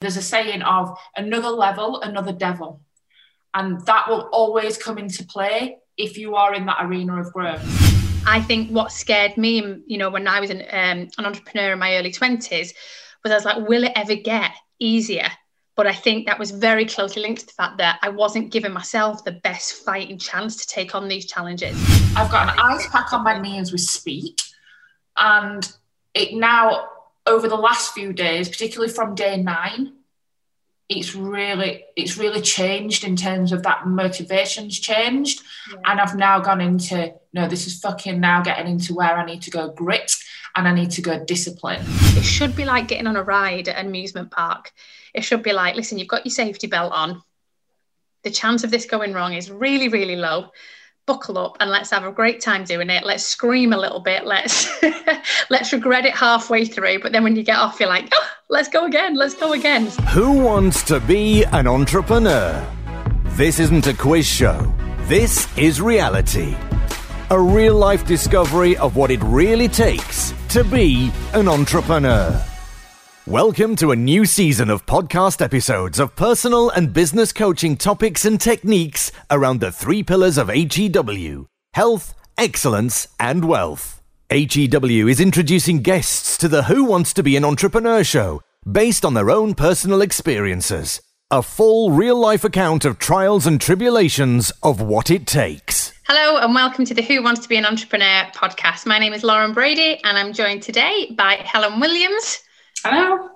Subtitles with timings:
[0.00, 2.80] There's a saying of another level, another devil.
[3.52, 7.60] And that will always come into play if you are in that arena of growth.
[8.26, 11.78] I think what scared me, you know, when I was an, um, an entrepreneur in
[11.78, 12.72] my early 20s,
[13.22, 15.28] was I was like, will it ever get easier?
[15.76, 18.72] But I think that was very closely linked to the fact that I wasn't giving
[18.72, 21.76] myself the best fighting chance to take on these challenges.
[22.16, 24.40] I've got an ice pack on my knee as we speak.
[25.18, 25.70] And
[26.14, 26.88] it now
[27.26, 29.92] over the last few days, particularly from day nine,
[30.90, 35.40] it's really it's really changed in terms of that motivation's changed.
[35.70, 35.78] Yeah.
[35.86, 39.42] and i've now gone into no this is fucking now getting into where i need
[39.42, 40.16] to go grit
[40.56, 41.80] and i need to go discipline.
[42.16, 44.72] It should be like getting on a ride at an amusement park.
[45.14, 47.22] It should be like listen you've got your safety belt on.
[48.24, 50.50] The chance of this going wrong is really really low
[51.06, 53.04] buckle up and let's have a great time doing it.
[53.04, 54.24] Let's scream a little bit.
[54.26, 54.68] Let's
[55.50, 57.00] let's regret it halfway through.
[57.00, 59.14] But then when you get off you're like oh, let's go again.
[59.16, 59.86] Let's go again.
[60.12, 62.66] Who wants to be an entrepreneur?
[63.30, 64.72] This isn't a quiz show.
[65.02, 66.56] This is reality.
[67.30, 72.44] A real life discovery of what it really takes to be an entrepreneur
[73.26, 78.40] Welcome to a new season of podcast episodes of personal and business coaching topics and
[78.40, 84.00] techniques around the three pillars of HEW health, excellence, and wealth.
[84.30, 88.40] HEW is introducing guests to the Who Wants to Be an Entrepreneur show
[88.70, 91.02] based on their own personal experiences.
[91.30, 95.92] A full real life account of trials and tribulations of what it takes.
[96.04, 98.86] Hello, and welcome to the Who Wants to Be an Entrepreneur podcast.
[98.86, 102.40] My name is Lauren Brady, and I'm joined today by Helen Williams.
[102.84, 103.28] Hello.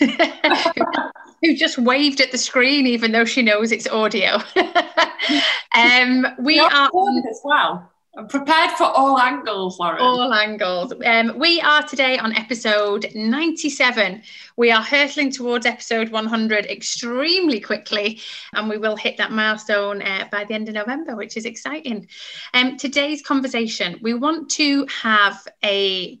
[1.42, 4.34] who just waved at the screen even though she knows it's audio.
[5.74, 6.90] um, we You're are
[7.28, 7.88] as well.
[8.14, 10.02] I'm prepared for all angles, Lauren.
[10.02, 10.92] All angles.
[11.02, 14.22] Um, we are today on episode 97.
[14.58, 18.20] We are hurtling towards episode 100 extremely quickly,
[18.52, 22.06] and we will hit that milestone uh, by the end of November, which is exciting.
[22.52, 26.20] Um, today's conversation, we want to have a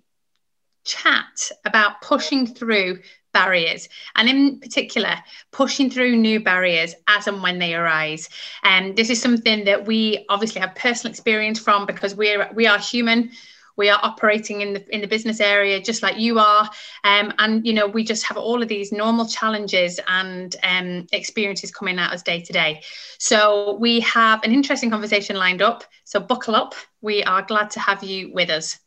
[0.84, 2.98] chat about pushing through
[3.32, 5.16] barriers and in particular
[5.50, 8.28] pushing through new barriers as and when they arise.
[8.62, 12.78] And this is something that we obviously have personal experience from because we're we are
[12.78, 13.30] human.
[13.74, 16.68] We are operating in the in the business area just like you are.
[17.04, 21.70] Um, and you know we just have all of these normal challenges and um, experiences
[21.70, 22.82] coming at us day to day.
[23.18, 25.84] So we have an interesting conversation lined up.
[26.04, 26.74] So buckle up.
[27.00, 28.78] We are glad to have you with us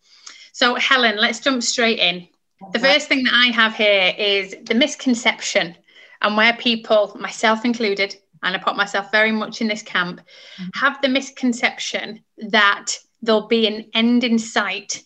[0.55, 2.29] so, Helen, let's jump straight in.
[2.71, 5.75] The first thing that I have here is the misconception,
[6.21, 10.69] and where people, myself included, and I put myself very much in this camp, mm-hmm.
[10.75, 15.03] have the misconception that there'll be an end in sight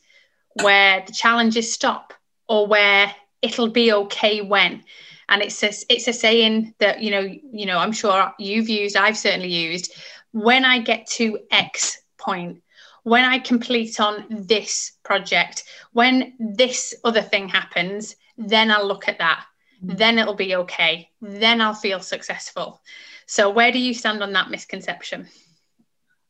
[0.62, 2.14] where the challenges stop
[2.48, 3.12] or where
[3.42, 4.84] it'll be okay when
[5.30, 8.98] and it's a, it's a saying that you know you know i'm sure you've used
[8.98, 9.94] i've certainly used
[10.32, 12.62] when i get to x point
[13.04, 19.20] when I complete on this project, when this other thing happens, then I'll look at
[19.20, 19.46] that.
[19.84, 19.98] Mm.
[19.98, 21.10] Then it'll be okay.
[21.22, 22.82] Then I'll feel successful.
[23.26, 25.28] So, where do you stand on that misconception?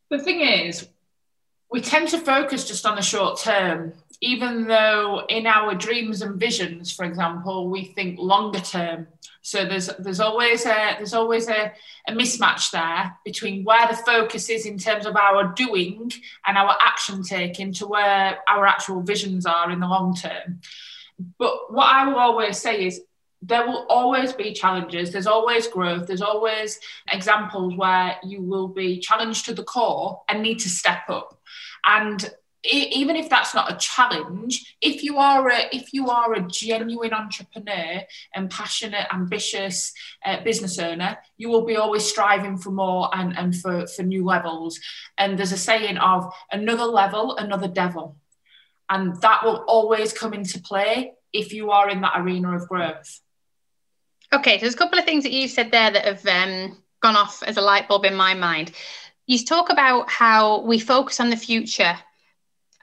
[0.10, 0.88] The thing is,
[1.72, 6.40] we tend to focus just on the short term, even though in our dreams and
[6.40, 9.08] visions, for example, we think longer term.
[9.42, 11.72] So there's there's always a there's always a,
[12.08, 16.12] a mismatch there between where the focus is in terms of our doing
[16.46, 20.60] and our action taking to where our actual visions are in the long term.
[21.38, 23.02] But what I will always say is
[23.42, 25.12] there will always be challenges.
[25.12, 26.08] There's always growth.
[26.08, 26.80] There's always
[27.12, 31.40] examples where you will be challenged to the core and need to step up.
[31.86, 32.30] And
[32.64, 37.14] even if that's not a challenge if you are a if you are a genuine
[37.14, 38.02] entrepreneur
[38.36, 39.94] and passionate ambitious
[40.26, 44.26] uh, business owner you will be always striving for more and and for for new
[44.26, 44.80] levels.
[45.18, 48.18] And there's a saying of another level another devil.
[48.90, 53.22] And that will always come into play if you are in that arena of growth.
[54.34, 57.16] Okay so there's a couple of things that you said there that have um, gone
[57.16, 58.72] off as a light bulb in my mind.
[59.26, 61.98] You talk about how we focus on the future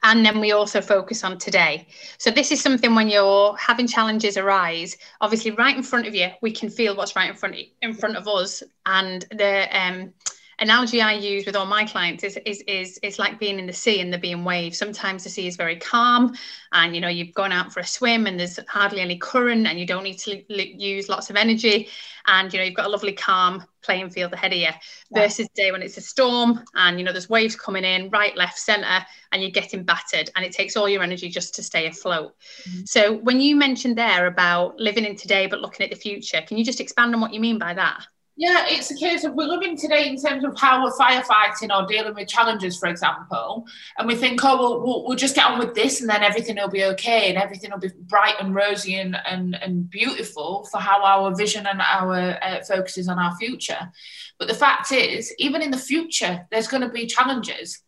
[0.02, 1.88] and then we also focus on today.
[2.18, 6.28] So this is something when you're having challenges arise, obviously right in front of you,
[6.42, 10.12] we can feel what's right in front in front of us, and the um,
[10.58, 13.72] analogy I use with all my clients is is is it's like being in the
[13.72, 14.78] sea and there being waves.
[14.78, 16.34] Sometimes the sea is very calm,
[16.72, 19.78] and you know you've gone out for a swim and there's hardly any current, and
[19.78, 21.88] you don't need to l- use lots of energy,
[22.26, 24.64] and you know you've got a lovely calm playing field ahead of you.
[24.64, 24.76] Yeah.
[25.12, 28.58] Versus day when it's a storm and you know there's waves coming in right, left,
[28.58, 32.34] centre, and you're getting battered, and it takes all your energy just to stay afloat.
[32.68, 32.84] Mm-hmm.
[32.86, 36.56] So when you mentioned there about living in today but looking at the future, can
[36.56, 38.06] you just expand on what you mean by that?
[38.38, 41.86] Yeah, it's a case of we're living today in terms of how we're firefighting or
[41.86, 43.64] dealing with challenges, for example,
[43.96, 46.56] and we think, oh, well, we'll, we'll just get on with this and then everything
[46.56, 50.78] will be okay and everything will be bright and rosy and, and, and beautiful for
[50.78, 53.90] how our vision and our uh, focus is on our future.
[54.38, 57.80] But the fact is, even in the future, there's going to be challenges.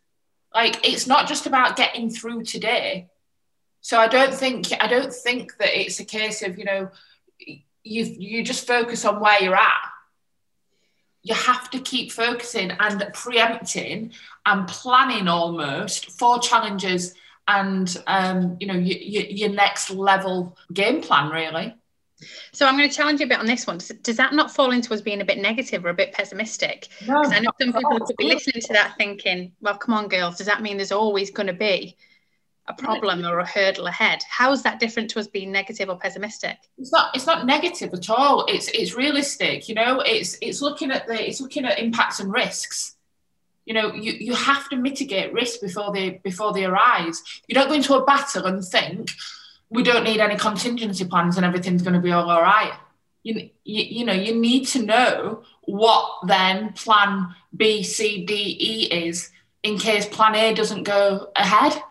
[0.55, 3.09] Like, it's not just about getting through today.
[3.83, 6.91] So I don't think I don't think that it's a case of you know
[7.39, 9.93] you you just focus on where you're at
[11.29, 14.13] you have to keep focusing and preempting
[14.47, 17.15] and planning almost for challenges
[17.47, 21.75] and um, you know your, your next level game plan really
[22.53, 23.79] so I'm going to challenge you a bit on this one.
[23.79, 26.89] Does, does that not fall into us being a bit negative or a bit pessimistic?
[26.99, 30.09] Because no, I know some people could be listening to that thinking, well, come on,
[30.09, 31.97] girls, does that mean there's always going to be
[32.69, 34.23] a problem or a hurdle ahead.
[34.29, 36.59] How is that different to us being negative or pessimistic?
[36.77, 37.15] It's not.
[37.15, 38.45] It's not negative at all.
[38.47, 39.69] It's it's realistic.
[39.69, 42.97] You know, it's it's looking at the it's looking at impacts and risks.
[43.65, 47.23] You know, you, you have to mitigate risk before they before they arise.
[47.47, 49.11] You don't go into a battle and think
[49.71, 52.73] we don't need any contingency plans and everything's going to be all all right.
[53.25, 59.07] You, you, you know, you need to know what then plan B, C, D, E
[59.07, 59.31] is
[59.63, 61.83] in case plan A doesn't go ahead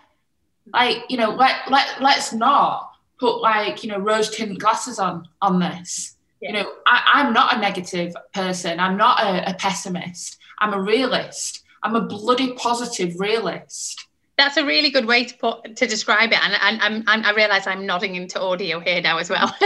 [0.74, 5.28] like, you know, let, let, let's not put like, you know, rose tint glasses on
[5.42, 6.16] on this.
[6.42, 6.50] Yeah.
[6.50, 8.80] You know, I, am not a negative person.
[8.80, 10.38] I'm not a, a pessimist.
[10.60, 11.64] I'm a realist.
[11.84, 16.40] I'm a bloody positive realist that's a really good way to put to describe it
[16.42, 19.48] and, and, and, i realize i'm nodding into audio here now as well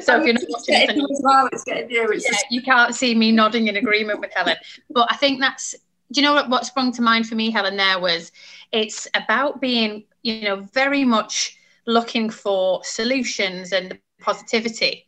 [0.00, 2.08] so if you're not watching it, as well, it's getting you.
[2.10, 2.46] It's yeah, just...
[2.50, 4.56] you can't see me nodding in agreement with helen
[4.90, 5.74] but i think that's
[6.10, 8.32] do you know what, what sprung to mind for me helen there was
[8.72, 15.04] it's about being you know, very much looking for solutions and positivity.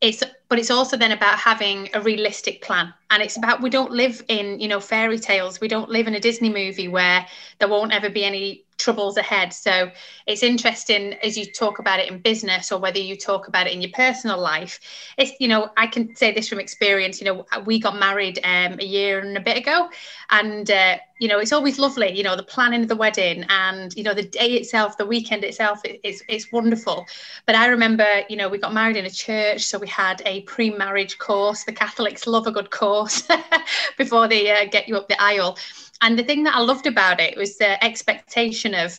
[0.00, 3.90] It's but it's also then about having a realistic plan and it's about we don't
[3.92, 7.26] live in you know fairy tales we don't live in a disney movie where
[7.58, 9.52] there won't ever be any troubles ahead.
[9.52, 9.90] So
[10.26, 13.72] it's interesting as you talk about it in business or whether you talk about it
[13.72, 14.80] in your personal life.
[15.16, 17.20] It's, you know, I can say this from experience.
[17.20, 19.88] You know, we got married um, a year and a bit ago,
[20.30, 22.10] and uh, you know, it's always lovely.
[22.16, 25.44] You know, the planning of the wedding and you know the day itself, the weekend
[25.44, 27.06] itself, it's it's wonderful.
[27.46, 30.40] But I remember, you know, we got married in a church, so we had a
[30.42, 31.62] pre-marriage course.
[31.62, 33.22] The Catholics love a good course
[33.98, 35.56] before they uh, get you up the aisle
[36.02, 38.98] and the thing that I loved about it was the expectation of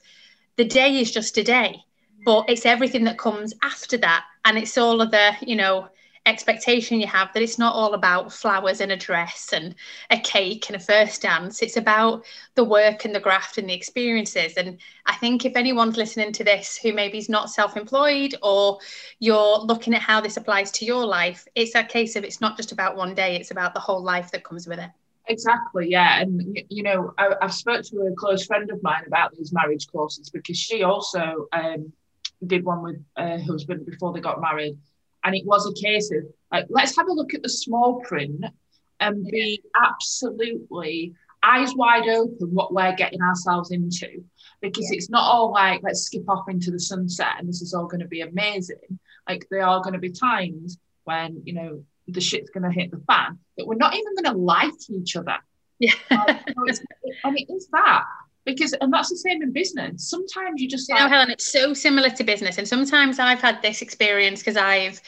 [0.55, 1.83] the day is just a day,
[2.25, 4.25] but it's everything that comes after that.
[4.45, 5.89] And it's all of the, you know,
[6.25, 9.75] expectation you have that it's not all about flowers and a dress and
[10.09, 11.61] a cake and a first dance.
[11.61, 12.23] It's about
[12.55, 14.53] the work and the graft and the experiences.
[14.53, 18.79] And I think if anyone's listening to this who maybe is not self employed or
[19.19, 22.55] you're looking at how this applies to your life, it's a case of it's not
[22.55, 24.89] just about one day, it's about the whole life that comes with it.
[25.27, 26.21] Exactly, yeah.
[26.21, 29.87] And, you know, I, have spoke to a close friend of mine about these marriage
[29.87, 31.93] courses because she also um,
[32.45, 34.77] did one with her husband before they got married.
[35.23, 38.43] And it was a case of, like, let's have a look at the small print
[38.99, 44.23] and be absolutely eyes wide open what we're getting ourselves into
[44.61, 44.95] because yeah.
[44.95, 47.99] it's not all like let's skip off into the sunset and this is all going
[47.99, 51.83] to be amazing like there are going to be times when you know
[52.13, 55.15] the shit's going to hit the fan, that we're not even going to like each
[55.15, 55.37] other.
[55.79, 55.93] Yeah.
[56.09, 58.05] and it is that
[58.45, 61.73] because and that's the same in business sometimes you just you know helen it's so
[61.73, 65.01] similar to business and sometimes i've had this experience because i've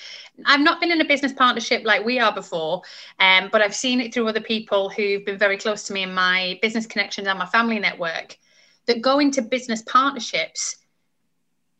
[0.45, 2.81] i've not been in a business partnership like we are before
[3.19, 6.13] um, but i've seen it through other people who've been very close to me in
[6.13, 8.37] my business connections and my family network
[8.85, 10.77] that go into business partnerships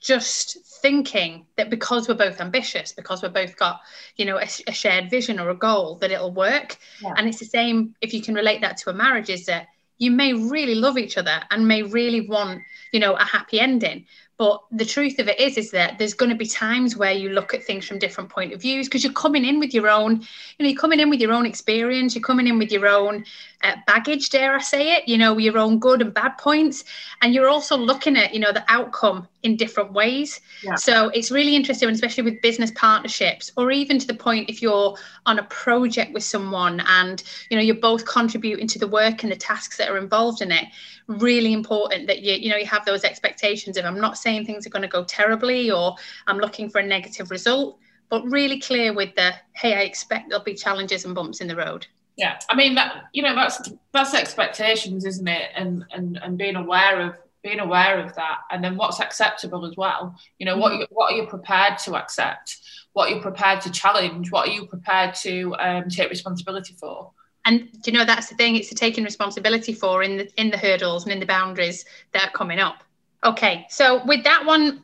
[0.06, 3.82] just thinking that because we're both ambitious because we've both got
[4.18, 7.14] you know a, a shared vision or a goal that it'll work yeah.
[7.18, 9.66] and it's the same if you can relate that to a marriage is that
[9.98, 14.06] you may really love each other and may really want you know a happy ending
[14.38, 17.30] But the truth of it is, is that there's going to be times where you
[17.30, 20.20] look at things from different point of views because you're coming in with your own,
[20.20, 23.24] you know, you're coming in with your own experience, you're coming in with your own
[23.64, 26.84] uh, baggage, dare I say it, you know, your own good and bad points,
[27.22, 30.42] and you're also looking at, you know, the outcome in different ways.
[30.64, 30.76] Yeah.
[30.76, 34.98] So it's really interesting, especially with business partnerships, or even to the point if you're
[35.26, 39.32] on a project with someone and you know you're both contributing to the work and
[39.32, 40.66] the tasks that are involved in it
[41.08, 44.66] really important that you you know you have those expectations of i'm not saying things
[44.66, 45.96] are going to go terribly or
[46.28, 47.78] i'm looking for a negative result
[48.10, 51.56] but really clear with the hey i expect there'll be challenges and bumps in the
[51.56, 51.88] road.
[52.18, 53.58] Yeah i mean that you know that's
[53.94, 55.50] that's expectations isn't it?
[55.56, 57.16] And and and being aware of
[57.46, 58.40] being aware of that.
[58.50, 60.16] And then what's acceptable as well.
[60.40, 60.62] You know mm-hmm.
[60.62, 62.58] what you, what are you prepared to accept?
[62.94, 64.32] What you're you prepared to challenge?
[64.32, 67.12] What are you prepared to um, take responsibility for?
[67.46, 70.50] And do you know that's the thing it's the taking responsibility for in the in
[70.50, 72.84] the hurdles and in the boundaries that are coming up
[73.26, 74.84] okay so with that one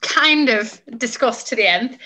[0.00, 1.98] kind of discussed to the end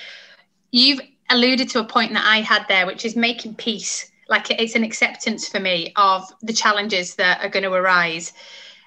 [0.70, 4.10] you've alluded to a point that i had there which is making peace.
[4.28, 8.32] Like it's an acceptance for me of the challenges that are going to arise.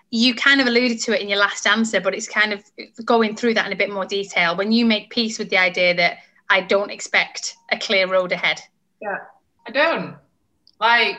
[0.10, 2.62] You kind of alluded to it in your last answer but it's kind of
[3.06, 4.58] going through that in a bit more detail.
[4.58, 6.18] When you make peace with the idea that
[6.50, 8.60] i don't expect a clear road ahead.
[9.02, 9.18] Yeah
[9.68, 10.16] i don't.
[10.80, 11.18] Like,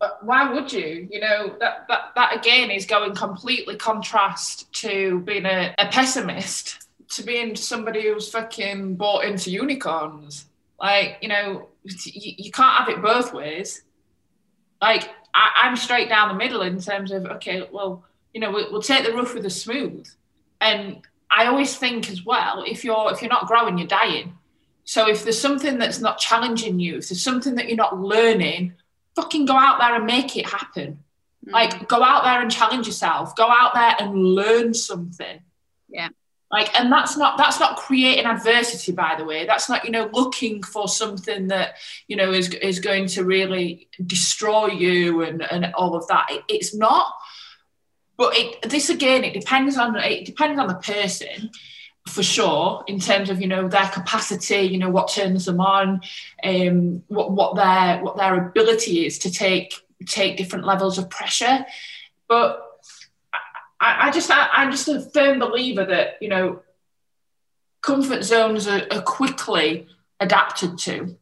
[0.00, 1.08] oh, why would you?
[1.10, 6.88] You know, that, that, that again is going completely contrast to being a, a pessimist,
[7.10, 10.46] to being somebody who's fucking bought into unicorns.
[10.80, 13.82] Like, you know, you, you can't have it both ways.
[14.80, 18.70] Like, I, am straight down the middle in terms of, okay, well, you know, we'll,
[18.70, 20.08] we'll take the rough with the smooth.
[20.60, 24.36] And I always think as well, if you're if you're not growing, you're dying.
[24.84, 28.74] So if there's something that's not challenging you, if there's something that you're not learning,
[29.18, 31.02] fucking go out there and make it happen.
[31.46, 31.52] Mm.
[31.52, 33.34] Like go out there and challenge yourself.
[33.36, 35.40] Go out there and learn something.
[35.88, 36.08] Yeah.
[36.50, 39.44] Like, and that's not that's not creating adversity, by the way.
[39.44, 41.74] That's not, you know, looking for something that,
[42.06, 46.26] you know, is is going to really destroy you and, and all of that.
[46.30, 47.12] It, it's not.
[48.16, 51.50] But it, this again, it depends on it depends on the person
[52.08, 56.00] for sure in terms of you know their capacity you know what turns them on
[56.44, 59.74] um what what their what their ability is to take
[60.06, 61.64] take different levels of pressure.
[62.28, 62.64] But
[63.80, 66.62] I, I just I, I'm just a firm believer that you know
[67.80, 69.86] comfort zones are, are quickly
[70.20, 71.16] adapted to.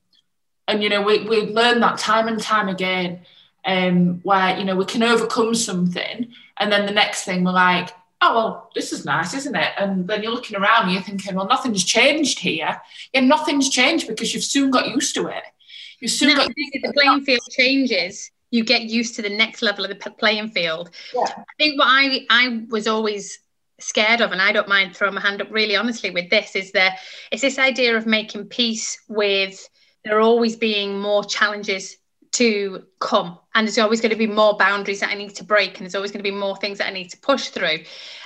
[0.69, 3.21] And you know we, we learn that time and time again
[3.65, 7.91] um, where you know we can overcome something and then the next thing we're like
[8.21, 9.73] oh well this is nice isn't it?
[9.79, 12.81] And then you're looking around and you're thinking well nothing's changed here.
[13.13, 15.45] Yeah nothing's changed because you've soon got used to it.
[16.01, 19.85] You've soon now, got the playing field changes you get used to the next level
[19.85, 20.91] of the playing field.
[21.15, 21.25] Yeah.
[21.25, 23.39] i think what i i was always
[23.79, 26.73] scared of and i don't mind throwing my hand up really honestly with this is
[26.73, 26.99] that
[27.31, 29.69] it's this idea of making peace with
[30.05, 31.97] there always being more challenges
[32.37, 33.39] to come.
[33.55, 35.95] And there's always going to be more boundaries that i need to break and there's
[35.95, 37.79] always going to be more things that i need to push through.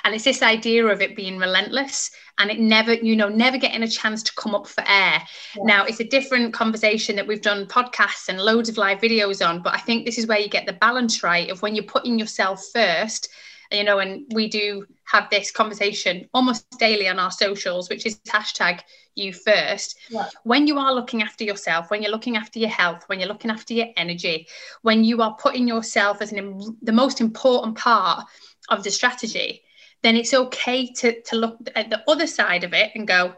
[0.05, 3.83] And it's this idea of it being relentless and it never you know never getting
[3.83, 5.23] a chance to come up for air.
[5.57, 5.63] Yeah.
[5.65, 9.63] now it's a different conversation that we've done podcasts and loads of live videos on
[9.63, 12.19] but i think this is where you get the balance right of when you're putting
[12.19, 13.29] yourself first
[13.73, 18.19] you know, and we do have this conversation almost daily on our socials, which is
[18.29, 18.81] hashtag
[19.15, 19.99] you first.
[20.09, 20.29] Yeah.
[20.45, 23.51] When you are looking after yourself, when you're looking after your health, when you're looking
[23.51, 24.49] after your energy,
[24.83, 28.27] when you are putting yourself as an, the most important part
[28.69, 29.63] of the strategy,
[30.03, 33.35] then it's okay to, to look at the other side of it and go,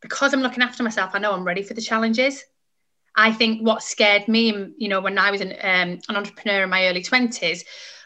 [0.00, 2.44] because I'm looking after myself, I know I'm ready for the challenges.
[3.16, 6.70] I think what scared me, you know, when I was an, um, an entrepreneur in
[6.70, 7.64] my early 20s,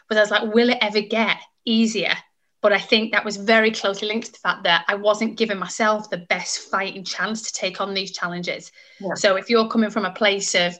[0.09, 2.13] was I was like, will it ever get easier.
[2.61, 5.59] But I think that was very closely linked to the fact that I wasn't giving
[5.59, 8.71] myself the best fighting chance to take on these challenges.
[8.99, 9.13] Yeah.
[9.13, 10.77] So if you're coming from a place of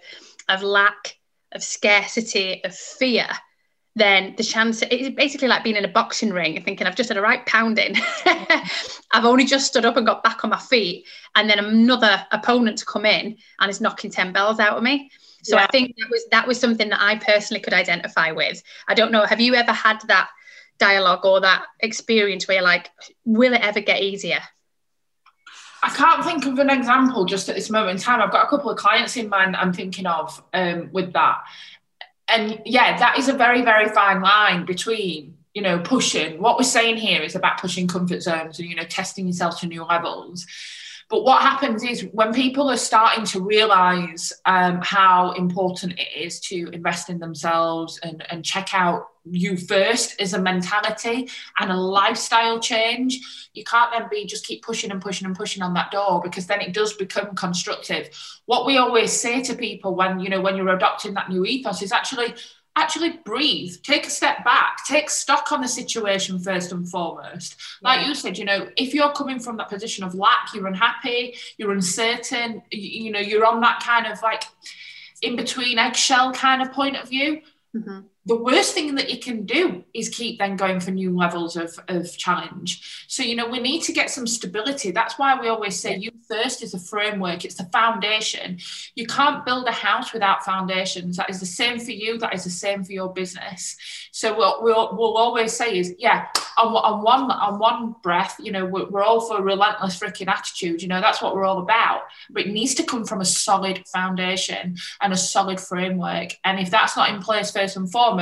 [0.49, 1.17] of lack,
[1.51, 3.27] of scarcity, of fear,
[3.95, 7.09] then the chance it's basically like being in a boxing ring and thinking I've just
[7.09, 7.95] had a right pounding.
[8.25, 12.79] I've only just stood up and got back on my feet, and then another opponent
[12.79, 15.11] to come in and is knocking 10 bells out of me.
[15.43, 15.63] So yeah.
[15.63, 18.61] I think that was that was something that I personally could identify with.
[18.87, 20.29] I don't know, have you ever had that
[20.77, 22.89] dialogue or that experience where you're like,
[23.25, 24.39] will it ever get easier?
[25.83, 28.21] I can't think of an example just at this moment in time.
[28.21, 31.43] I've got a couple of clients in mind I'm thinking of um, with that.
[32.27, 36.41] And yeah, that is a very, very fine line between, you know, pushing.
[36.41, 39.67] What we're saying here is about pushing comfort zones and, you know, testing yourself to
[39.67, 40.45] new levels.
[41.09, 46.39] But what happens is when people are starting to realize um, how important it is
[46.41, 51.75] to invest in themselves and, and check out you first as a mentality and a
[51.75, 55.91] lifestyle change you can't then be just keep pushing and pushing and pushing on that
[55.91, 58.09] door because then it does become constructive.
[58.45, 61.81] What we always say to people when you know when you're adopting that new ethos
[61.81, 62.35] is actually
[62.77, 67.55] actually breathe, take a step back, take stock on the situation first and foremost.
[67.81, 68.07] Like yeah.
[68.07, 71.71] you said, you know, if you're coming from that position of lack, you're unhappy, you're
[71.71, 74.43] uncertain, you, you know, you're on that kind of like
[75.21, 77.41] in between eggshell kind of point of view.
[77.75, 81.55] Mm-hmm the worst thing that you can do is keep then going for new levels
[81.55, 83.05] of, of challenge.
[83.07, 84.91] So, you know, we need to get some stability.
[84.91, 88.59] that's why we always say you first is a framework, it's the foundation.
[88.95, 91.15] You can't build a house without foundations.
[91.15, 93.77] That is the same for you, that is the same for your business.
[94.11, 98.51] So, what we'll, we'll always say is, yeah, on, on one on one breath, you
[98.51, 100.81] know, we're, we're all for relentless freaking attitude.
[100.81, 102.01] You know, that's what we're all about.
[102.29, 106.31] But it needs to come from a solid foundation and a solid framework.
[106.43, 108.16] And if that's not in place first and foremost,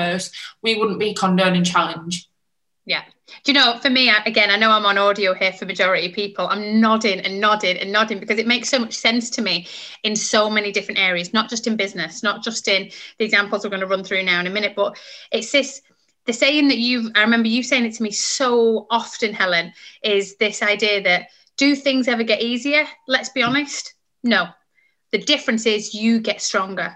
[0.62, 2.30] we wouldn't be condoning challenge.
[2.86, 3.04] Yeah.
[3.44, 6.48] Do you know, for me, again, I know I'm on audio here for majority people.
[6.48, 9.68] I'm nodding and nodding and nodding because it makes so much sense to me
[10.04, 13.72] in so many different areas, not just in business, not just in the examples we're
[13.72, 14.98] going to run through now in a minute, but
[15.32, 15.82] it's this
[16.26, 19.74] the saying that you I remember you saying it to me so often, Helen,
[20.04, 22.86] is this idea that do things ever get easier?
[23.08, 23.94] Let's be honest.
[24.24, 24.48] No.
[25.12, 26.96] The difference is you get stronger.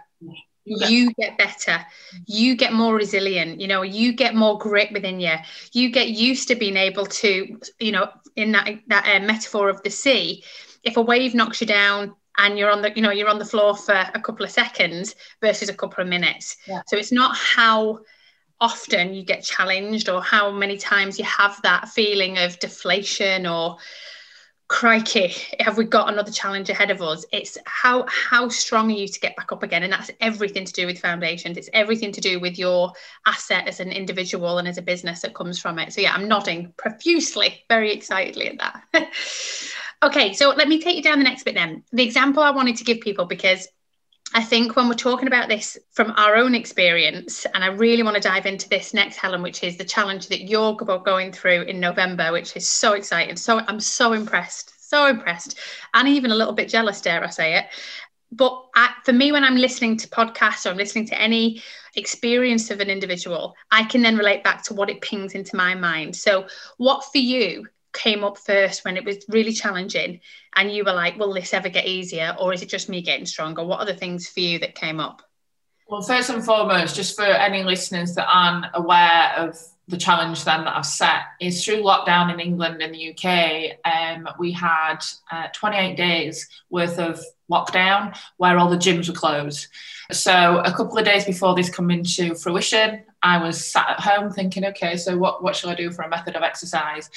[0.70, 1.86] You get better.
[2.26, 3.60] You get more resilient.
[3.60, 5.36] You know, you get more grit within you.
[5.74, 9.82] You get used to being able to, you know, in that that uh, metaphor of
[9.84, 10.44] the sea,
[10.84, 13.46] if a wave knocks you down, and you're on the you know you're on the
[13.46, 16.82] floor for a couple of seconds versus a couple of minutes yeah.
[16.88, 18.00] so it's not how
[18.62, 23.78] often you get challenged or how many times you have that feeling of deflation or
[24.70, 27.26] crikey have we got another challenge ahead of us?
[27.34, 29.84] It's how how strong are you to get back up again?
[29.84, 31.58] And that's everything to do with foundations.
[31.58, 32.94] It's everything to do with your
[33.26, 35.92] asset as an individual and as a business that comes from it.
[35.92, 39.12] So yeah i'm nodding profusely very excitedly at that.
[40.02, 41.84] Okay so let me take you down the next bit then.
[41.92, 43.68] The example i wanted to give people because
[44.34, 48.16] I think when we're talking about this from our own experience, and I really want
[48.16, 51.80] to dive into this next, Helen, which is the challenge that you're going through in
[51.80, 53.36] November, which is so exciting.
[53.36, 55.58] So I'm so impressed, so impressed,
[55.96, 57.66] and even a little bit jealous, dare I say it.
[58.32, 61.64] But I, for me, when I'm listening to podcasts or I'm listening to any
[61.96, 65.74] experience of an individual, I can then relate back to what it pings into my
[65.74, 66.16] mind.
[66.16, 66.46] So,
[66.78, 70.20] what for you came up first when it was really challenging
[70.56, 73.26] and you were like will this ever get easier or is it just me getting
[73.26, 75.22] stronger what are the things for you that came up
[75.88, 79.58] well first and foremost just for any listeners that aren't aware of
[79.90, 84.30] the challenge then that I've set is through lockdown in England and the UK, um,
[84.38, 85.00] we had
[85.32, 87.20] uh, 28 days worth of
[87.52, 89.68] lockdown where all the gyms were closed.
[90.12, 94.32] So a couple of days before this come into fruition, I was sat at home
[94.32, 97.10] thinking, okay, so what, what shall I do for a method of exercise?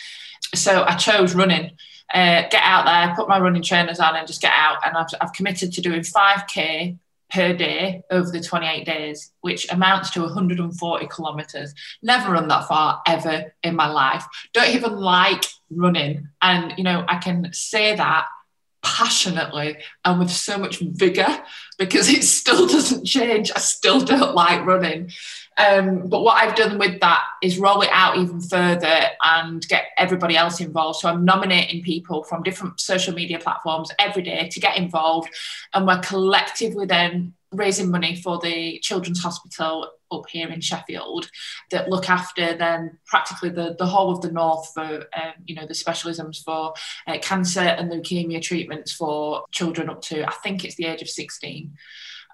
[0.54, 1.72] So I chose running.
[2.12, 4.78] Uh, get out there, put my running trainers on, and just get out.
[4.84, 6.98] And I've, I've committed to doing 5k
[7.32, 11.74] per day over the 28 days, which amounts to 140 kilometers.
[12.02, 14.26] Never run that far ever in my life.
[14.52, 16.28] Don't even like running.
[16.42, 18.26] And, you know, I can say that
[18.82, 21.42] passionately and with so much vigor
[21.78, 23.50] because it still doesn't change.
[23.54, 25.10] I still don't like running.
[25.58, 29.86] Um, but what I've done with that is roll it out even further and get
[29.98, 31.00] everybody else involved.
[31.00, 35.30] So I'm nominating people from different social media platforms every day to get involved.
[35.74, 41.30] And we're collectively then raising money for the Children's Hospital up here in Sheffield
[41.70, 45.66] that look after then practically the, the whole of the north for um, you know
[45.66, 46.74] the specialisms for
[47.06, 51.08] uh, cancer and leukemia treatments for children up to I think it's the age of
[51.08, 51.72] 16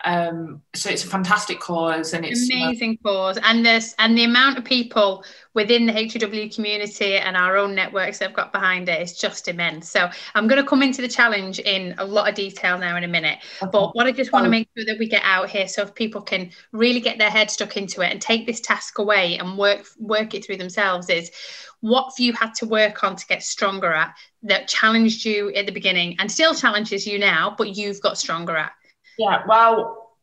[0.05, 4.57] um, so it's a fantastic cause and it's amazing cause and this and the amount
[4.57, 9.03] of people within the HW community and our own networks that have got behind it
[9.03, 9.89] is just immense.
[9.91, 13.03] So I'm going to come into the challenge in a lot of detail now in
[13.03, 13.39] a minute.
[13.61, 13.71] Okay.
[13.73, 15.95] But what I just want to make sure that we get out here so if
[15.97, 19.59] people can really get their head stuck into it and take this task away and
[19.59, 21.33] work work it through themselves is
[21.81, 25.67] what have you had to work on to get stronger at that challenged you at
[25.67, 28.73] the beginning and still challenges you now, but you've got stronger at?
[29.19, 30.15] Yeah, well,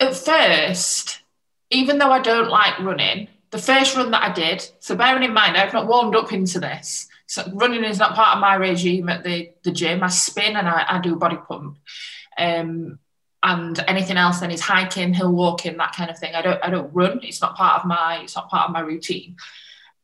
[0.00, 1.20] at first,
[1.70, 5.34] even though I don't like running, the first run that I did, so bearing in
[5.34, 7.08] mind, I've not warmed up into this.
[7.26, 10.02] So running is not part of my regime at the, the gym.
[10.02, 11.78] I spin and I, I do body pump.
[12.38, 12.98] Um,
[13.42, 16.34] and anything else then is hiking, hill walking, that kind of thing.
[16.34, 17.20] I don't I don't run.
[17.22, 19.36] It's not part of my it's not part of my routine.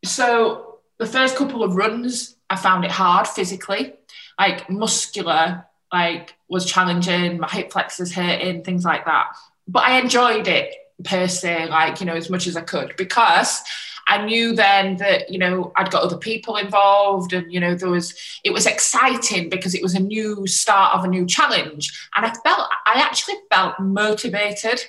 [0.05, 3.94] So the first couple of runs, I found it hard physically.
[4.38, 9.29] like muscular, like was challenging, my hip flexors hurting, things like that.
[9.66, 10.74] But I enjoyed it
[11.05, 13.62] per se, like, you know, as much as I could because
[14.09, 17.90] I knew then that, you know, I'd got other people involved and, you know, there
[17.90, 22.09] was, it was exciting because it was a new start of a new challenge.
[22.16, 24.81] And I felt, I actually felt motivated.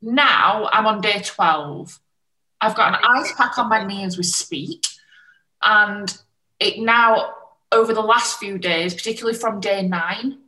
[0.00, 2.00] Now I'm on day 12.
[2.60, 4.82] I've got an ice pack on my knee as we speak.
[5.62, 6.16] And
[6.58, 7.34] it now,
[7.70, 10.38] over the last few days, particularly from day nine,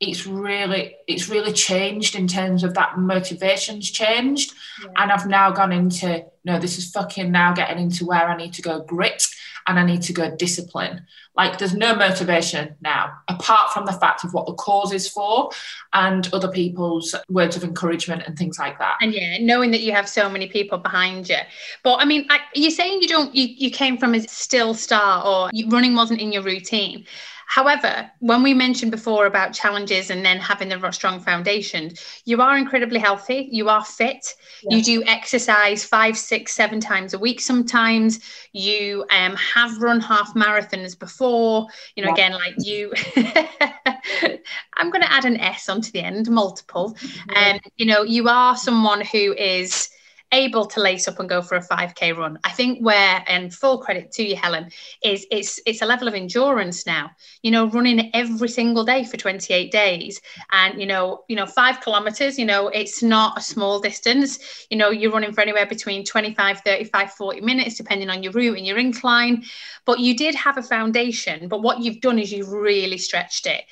[0.00, 4.90] it's really it's really changed in terms of that motivation's changed yeah.
[4.96, 8.52] and i've now gone into no this is fucking now getting into where i need
[8.52, 9.26] to go grit
[9.66, 11.06] and i need to go discipline.
[11.36, 15.50] Like there's no motivation now apart from the fact of what the cause is for
[15.92, 18.96] and other people's words of encouragement and things like that.
[19.00, 21.38] And yeah knowing that you have so many people behind you.
[21.82, 25.50] But i mean you're saying you don't you, you came from a still start or
[25.68, 27.06] running wasn't in your routine
[27.46, 31.92] However, when we mentioned before about challenges and then having the strong foundation,
[32.24, 33.48] you are incredibly healthy.
[33.50, 34.34] You are fit.
[34.62, 34.76] Yeah.
[34.76, 38.20] You do exercise five, six, seven times a week sometimes.
[38.52, 41.68] You um, have run half marathons before.
[41.96, 42.14] You know, yeah.
[42.14, 42.92] again, like you,
[44.74, 46.96] I'm going to add an S onto the end, multiple.
[47.34, 49.88] And, um, you know, you are someone who is
[50.32, 52.38] able to lace up and go for a 5k run.
[52.44, 54.70] I think where and full credit to you helen
[55.02, 57.10] is it's it's a level of endurance now.
[57.42, 61.80] You know running every single day for 28 days and you know you know five
[61.80, 64.66] kilometers you know it's not a small distance.
[64.70, 68.56] You know you're running for anywhere between 25 35 40 minutes depending on your route
[68.58, 69.44] and your incline.
[69.84, 73.64] But you did have a foundation but what you've done is you've really stretched it.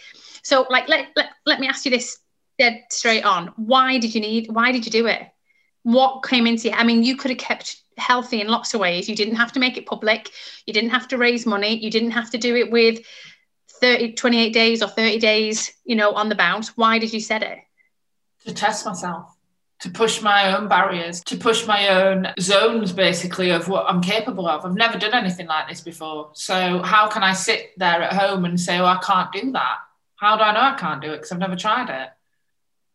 [0.43, 2.19] So like let, let, let me ask you this
[2.59, 3.49] dead straight on.
[3.57, 5.32] Why did you need why did you do it
[5.83, 6.75] what came into you?
[6.75, 9.09] I mean, you could have kept healthy in lots of ways.
[9.09, 10.31] You didn't have to make it public.
[10.67, 11.77] You didn't have to raise money.
[11.77, 13.01] You didn't have to do it with
[13.81, 16.77] 30, 28 days or 30 days, you know, on the bounce.
[16.77, 17.59] Why did you set it?
[18.47, 19.37] To test myself,
[19.81, 24.49] to push my own barriers, to push my own zones, basically, of what I'm capable
[24.49, 24.65] of.
[24.65, 26.31] I've never done anything like this before.
[26.35, 29.79] So, how can I sit there at home and say, oh, I can't do that?
[30.17, 31.17] How do I know I can't do it?
[31.17, 32.09] Because I've never tried it.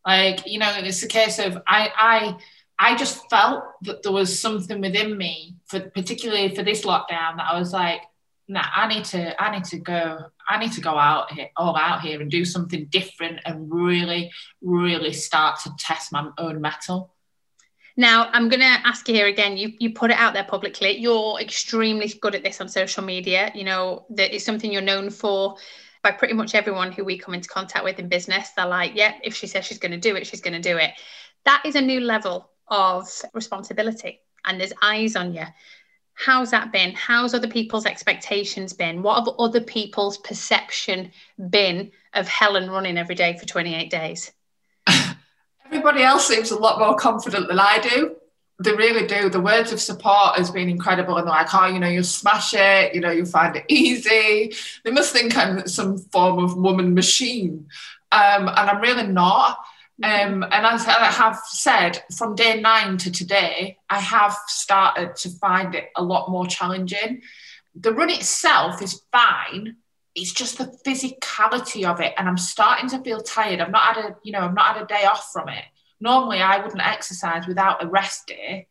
[0.06, 2.38] Like, you know, it's a case of I, I,
[2.78, 7.46] I just felt that there was something within me, for particularly for this lockdown, that
[7.50, 8.02] I was like,
[8.46, 11.76] nah, I need to, I need to go, I need to go out here, all
[11.76, 14.30] out here and do something different and really,
[14.62, 17.14] really start to test my own mettle.
[17.96, 19.56] Now, I'm going to ask you here again.
[19.56, 20.96] You you put it out there publicly.
[20.98, 23.50] You're extremely good at this on social media.
[23.56, 25.56] You know that is something you're known for
[26.04, 28.50] by pretty much everyone who we come into contact with in business.
[28.56, 30.76] They're like, yeah, if she says she's going to do it, she's going to do
[30.76, 30.92] it.
[31.44, 35.44] That is a new level of responsibility and there's eyes on you.
[36.14, 36.92] How's that been?
[36.94, 39.02] How's other people's expectations been?
[39.02, 41.12] What have other people's perception
[41.50, 44.32] been of helen running every day for 28 days?
[45.66, 48.16] Everybody else seems a lot more confident than i do.
[48.60, 49.30] They really do.
[49.30, 51.16] The words of support has been incredible.
[51.16, 54.52] And they're like oh you know you'll smash it you know you'll find it easy.
[54.84, 57.68] They must think i'm some form of woman machine.
[58.10, 59.58] Um, and i'm really not
[60.02, 65.30] um, and as I have said, from day nine to today, I have started to
[65.30, 67.22] find it a lot more challenging.
[67.74, 69.76] The run itself is fine.
[70.14, 73.60] It's just the physicality of it, and I'm starting to feel tired.
[73.60, 75.64] I've not had a, you know, I've not had a day off from it.
[76.00, 78.68] Normally, I wouldn't exercise without a rest day,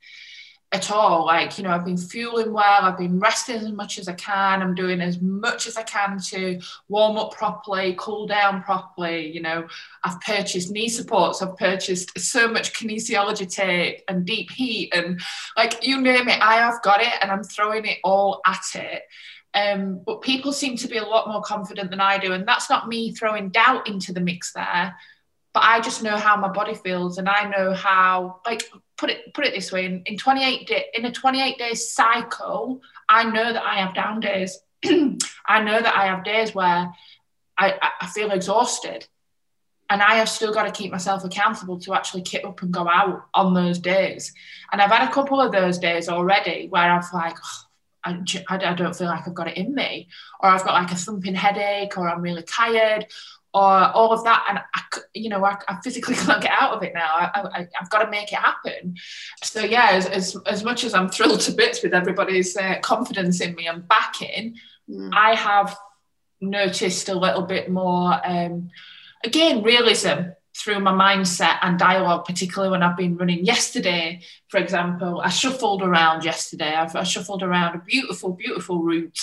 [0.74, 1.26] at all.
[1.26, 4.62] Like, you know, I've been fueling well, I've been resting as much as I can,
[4.62, 9.32] I'm doing as much as I can to warm up properly, cool down properly.
[9.32, 9.68] You know,
[10.04, 15.22] I've purchased knee supports, I've purchased so much kinesiology tape and deep heat, and
[15.56, 19.04] like you name it, I have got it and I'm throwing it all at it.
[19.54, 22.70] Um, but people seem to be a lot more confident than I do, and that's
[22.70, 24.96] not me throwing doubt into the mix there
[25.54, 28.62] but I just know how my body feels and I know how like
[28.98, 32.82] put it put it this way in, in 28 day in a 28 day cycle
[33.10, 34.60] I know that I have down days.
[34.86, 36.92] I know that I have days where
[37.58, 39.08] I, I feel exhausted.
[39.90, 42.90] And I have still got to keep myself accountable to actually kit up and go
[42.90, 44.34] out on those days.
[44.72, 47.64] And I've had a couple of those days already where I've like oh,
[48.04, 50.10] I, I don't feel like I've got it in me.
[50.42, 53.08] Or I've got like a thumping headache or I'm really tired
[53.58, 54.82] or all of that and I,
[55.14, 58.12] you know I, I physically can't get out of it now I, have got to
[58.12, 58.96] make it happen
[59.44, 63.42] so yeah as, as, as, much as I'm thrilled to bits with everybody's uh, confidence
[63.42, 64.56] in me and backing
[64.90, 65.10] mm.
[65.14, 65.76] I have
[66.40, 68.70] noticed a little bit more um,
[69.24, 73.46] again realism through my mindset and dialogue, particularly when I've been running.
[73.46, 76.74] Yesterday, for example, I shuffled around yesterday.
[76.74, 79.20] I've, I shuffled around a beautiful, beautiful route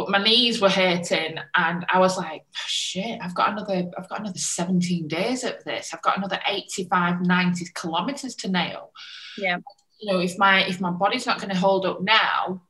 [0.00, 4.08] but my knees were hurting and I was like, oh, shit, I've got another, I've
[4.08, 5.92] got another 17 days of this.
[5.92, 8.92] I've got another 85, 90 kilometers to nail.
[9.36, 9.58] Yeah.
[10.00, 12.62] You know, if my if my body's not going to hold up now,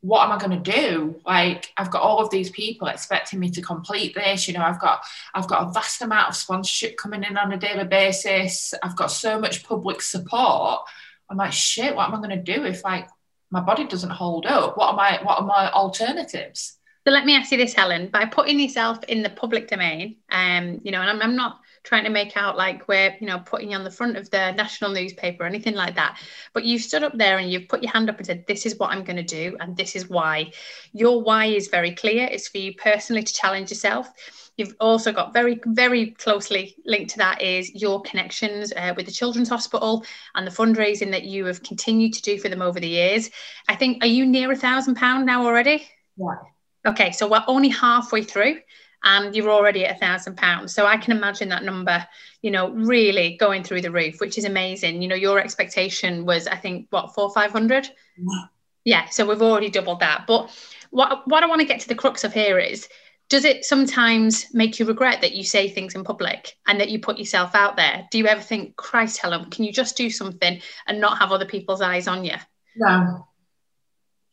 [0.00, 1.20] what am I going to do?
[1.26, 4.46] Like I've got all of these people expecting me to complete this.
[4.46, 5.02] You know, I've got
[5.34, 8.72] I've got a vast amount of sponsorship coming in on a daily basis.
[8.84, 10.82] I've got so much public support.
[11.28, 13.08] I'm like, shit, what am I going to do if like
[13.50, 14.76] my body doesn't hold up?
[14.76, 16.75] What are my what are my alternatives?
[17.06, 18.08] So let me ask you this, Helen.
[18.08, 22.02] By putting yourself in the public domain, um, you know, and I'm, I'm not trying
[22.02, 24.90] to make out like we're, you know, putting you on the front of the national
[24.90, 26.18] newspaper or anything like that.
[26.52, 28.76] But you've stood up there and you've put your hand up and said, "This is
[28.80, 30.50] what I'm going to do, and this is why."
[30.94, 32.26] Your why is very clear.
[32.26, 34.10] It's for you personally to challenge yourself.
[34.56, 39.12] You've also got very, very closely linked to that is your connections uh, with the
[39.12, 42.88] Children's Hospital and the fundraising that you have continued to do for them over the
[42.88, 43.30] years.
[43.68, 45.88] I think, are you near a thousand pound now already?
[46.16, 46.55] Yeah.
[46.86, 48.58] Okay, so we're only halfway through
[49.04, 50.74] and you're already at a thousand pounds.
[50.74, 52.06] So I can imagine that number,
[52.42, 55.02] you know, really going through the roof, which is amazing.
[55.02, 57.88] You know, your expectation was, I think, what, four, 500?
[58.16, 58.24] Yeah.
[58.84, 59.08] yeah.
[59.08, 60.24] So we've already doubled that.
[60.26, 60.50] But
[60.90, 62.88] what, what I want to get to the crux of here is,
[63.28, 67.00] does it sometimes make you regret that you say things in public and that you
[67.00, 68.06] put yourself out there?
[68.10, 71.46] Do you ever think, Christ, Helen, can you just do something and not have other
[71.46, 72.36] people's eyes on you?
[72.76, 73.26] No.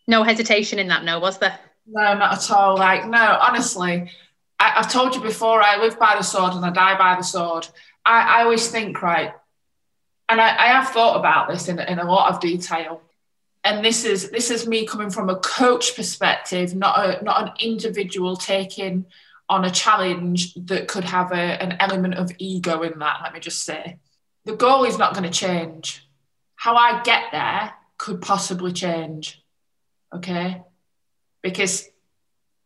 [0.08, 1.60] No hesitation in that, no, was there?
[1.86, 2.78] No, not at all.
[2.78, 4.10] Like, no, honestly,
[4.60, 7.24] I, have told you before, I live by the sword and I die by the
[7.24, 7.68] sword.
[8.06, 9.34] I, I always think, right,
[10.30, 13.02] and I, I have thought about this in, in a lot of detail.
[13.66, 17.54] And this is this is me coming from a coach perspective, not a not an
[17.60, 19.06] individual taking
[19.48, 23.20] on a challenge that could have a, an element of ego in that.
[23.24, 24.00] Let me just say,
[24.46, 26.06] the goal is not going to change.
[26.56, 29.42] How I get there could possibly change.
[30.14, 30.62] Okay,
[31.44, 31.90] because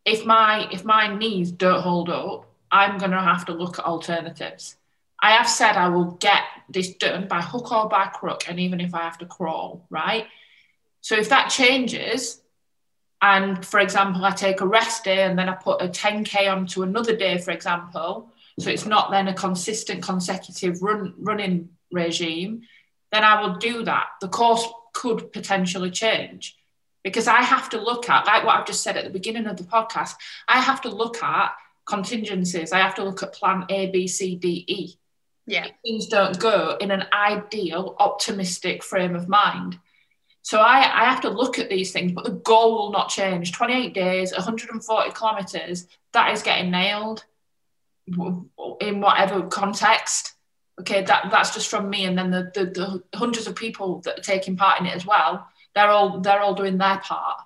[0.05, 3.85] if my if my knees don't hold up, I'm going to have to look at
[3.85, 4.77] alternatives.
[5.21, 8.79] I have said I will get this done by hook or by crook, and even
[8.79, 10.27] if I have to crawl, right?
[11.01, 12.41] So if that changes,
[13.21, 16.83] and for example, I take a rest day and then I put a 10k onto
[16.83, 22.61] another day, for example, so it's not then a consistent consecutive run running regime,
[23.11, 24.07] then I will do that.
[24.21, 26.57] The course could potentially change
[27.07, 29.55] because I have to look at, like what I've just said at the beginning of
[29.55, 30.15] the podcast,
[30.45, 31.53] I have to look at
[31.85, 32.73] contingencies.
[32.73, 34.95] I have to look at plan A, B, C, D, E.
[35.45, 35.67] Yeah.
[35.85, 39.79] Things don't go in an ideal, optimistic frame of mind.
[40.41, 43.53] So I, I have to look at these things, but the goal will not change.
[43.53, 47.23] 28 days, 140 kilometers, that is getting nailed
[48.81, 50.33] in whatever context.
[50.81, 52.03] Okay, that, that's just from me.
[52.03, 55.05] And then the, the, the hundreds of people that are taking part in it as
[55.05, 57.39] well they're all they're all doing their part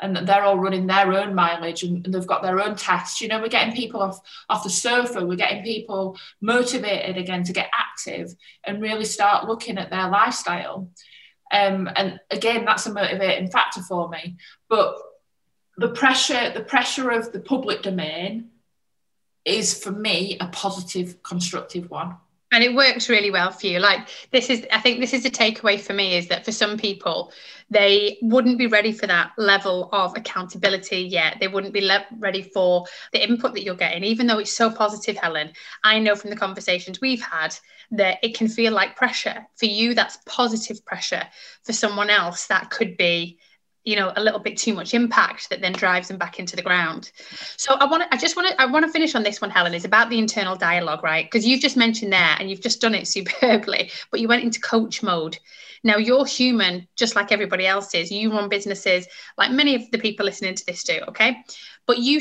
[0.00, 3.20] and they're all running their own mileage and, they've got their own tests.
[3.20, 7.52] You know, we're getting people off off the sofa, we're getting people motivated again to
[7.52, 10.90] get active and really start looking at their lifestyle.
[11.52, 14.36] Um, and again, that's a motivating factor for me.
[14.68, 14.96] But
[15.76, 18.50] the pressure, the pressure of the public domain
[19.44, 22.16] is for me a positive, constructive one
[22.58, 23.78] and it works really well for you.
[23.78, 26.76] Like this is i think this is a takeaway for me is that for some
[26.76, 27.30] people
[27.70, 31.36] they wouldn't be ready for that level of accountability yet.
[31.38, 34.72] They wouldn't be le- ready for the input that you're getting even though it's so
[34.72, 35.52] positive helen.
[35.84, 37.54] I know from the conversations we've had
[37.92, 39.46] that it can feel like pressure.
[39.54, 41.22] For you that's positive pressure.
[41.62, 43.38] For someone else that could be
[43.88, 46.62] you know a little bit too much impact that then drives them back into the
[46.62, 47.10] ground.
[47.56, 49.50] So i want to i just want to i want to finish on this one
[49.50, 49.72] helen.
[49.72, 51.24] Is about the internal dialogue right?
[51.24, 54.60] Because you've just mentioned there and you've just done it superbly but you went into
[54.60, 55.38] coach mode.
[55.84, 58.12] Now you're human just like everybody else is.
[58.12, 59.06] You run businesses
[59.38, 61.38] like many of the people listening to this do okay?
[61.86, 62.20] But you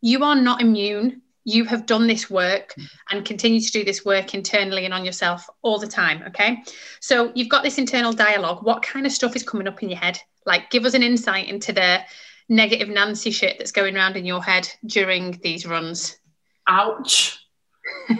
[0.00, 2.74] you are not immune you have done this work
[3.10, 6.62] and continue to do this work internally and on yourself all the time okay?
[7.00, 8.64] So you've got this internal dialogue.
[8.64, 10.18] What kind of stuff is coming up in your head?
[10.44, 12.00] Like give us an insight into the
[12.50, 16.18] negative nancy shit that's going around in your head during these runs.
[16.68, 17.38] Ouch.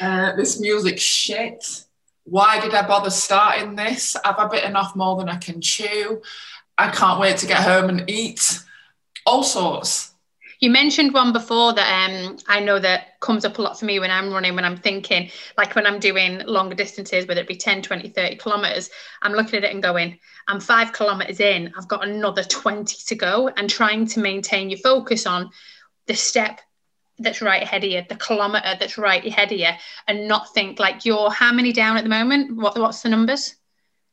[0.00, 1.82] Uh, this music shit.
[2.22, 4.16] Why did i bother starting this?
[4.24, 6.22] Have i bitten off more than i can chew?
[6.76, 8.60] I can't wait to get home and eat.
[9.26, 10.07] All sorts
[10.60, 14.00] you mentioned one before that um, I know that comes up a lot for me
[14.00, 17.56] when I'm running, when I'm thinking, like when I'm doing longer distances, whether it be
[17.56, 18.90] 10, 20, 30 kilometers,
[19.22, 20.18] I'm looking at it and going,
[20.48, 24.80] I'm five kilometers in, I've got another 20 to go, and trying to maintain your
[24.80, 25.50] focus on
[26.06, 26.60] the step
[27.20, 29.70] that's right ahead of you, the kilometer that's right ahead of you,
[30.08, 32.56] and not think like you're how many down at the moment?
[32.56, 33.54] What, what's the numbers?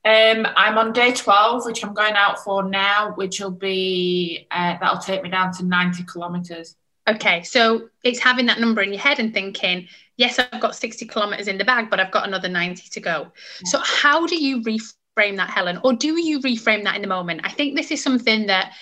[0.05, 4.77] Um, I'm on day 12, which I'm going out for now, which will be, uh,
[4.79, 6.75] that'll take me down to 90 kilometres.
[7.07, 9.87] Okay, so it's having that number in your head and thinking,
[10.17, 13.31] yes, I've got 60 kilometres in the bag, but I've got another 90 to go.
[13.63, 13.69] Yeah.
[13.69, 15.79] So, how do you reframe that, Helen?
[15.83, 17.41] Or do you reframe that in the moment?
[17.43, 18.73] I think this is something that,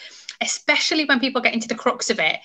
[0.41, 2.39] especially when people get into the crux of it,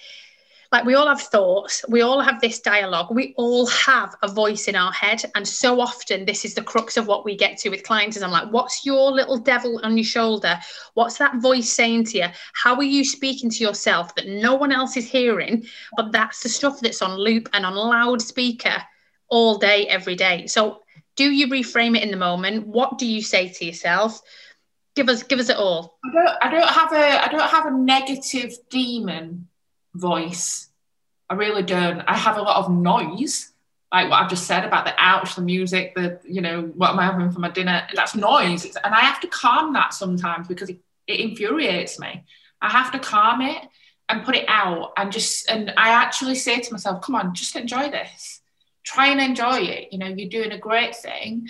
[0.72, 4.68] like we all have thoughts we all have this dialogue we all have a voice
[4.68, 7.70] in our head and so often this is the crux of what we get to
[7.70, 10.58] with clients is i'm like what's your little devil on your shoulder?
[10.94, 12.26] What's that voice saying to you?
[12.52, 15.66] How are you speaking to yourself that no one else is hearing?
[15.96, 18.82] But that's the stuff that's on loop and on loudspeaker
[19.28, 20.46] all day every day.
[20.46, 20.82] So
[21.16, 22.66] do you reframe it in the moment?
[22.66, 24.20] What do you say to yourself?
[24.94, 25.98] Give us give us it all.
[26.04, 29.48] I don't i don't have a i don't have a negative demon
[29.94, 30.68] voice.
[31.30, 32.00] I really don't.
[32.00, 33.52] I have a lot of noise,
[33.92, 36.98] like what I've just said about the ouch, the music, the, you know, what am
[36.98, 37.86] I having for my dinner?
[37.94, 38.64] That's noise.
[38.64, 42.24] It's, and I have to calm that sometimes because it, it infuriates me.
[42.60, 43.62] I have to calm it
[44.08, 47.56] and put it out and just, and I actually say to myself, come on, just
[47.56, 48.40] enjoy this.
[48.84, 49.92] Try and enjoy it.
[49.92, 51.48] You know, you're doing a great thing.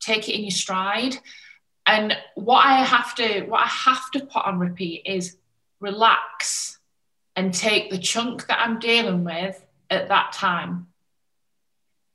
[0.00, 1.16] Take it in your stride.
[1.86, 5.36] And what I have to, what I have to put on repeat is
[5.80, 6.73] relax
[7.36, 10.88] and take the chunk that I'm dealing with at that time.